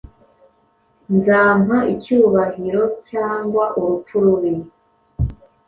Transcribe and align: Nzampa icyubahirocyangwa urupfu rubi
Nzampa 1.15 1.77
icyubahirocyangwa 1.93 3.65
urupfu 3.79 4.15
rubi 4.23 4.53